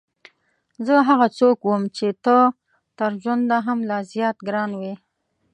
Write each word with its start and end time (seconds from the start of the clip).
زه 0.85 0.95
هغه 1.09 1.27
څوک 1.39 1.57
وم 1.63 1.83
چې 1.97 2.07
ته 2.25 2.37
تر 2.97 3.11
ژونده 3.21 3.57
هم 3.67 3.79
لا 3.89 3.99
زیات 4.11 4.37
ګران 4.47 4.71
وې. 4.79 4.93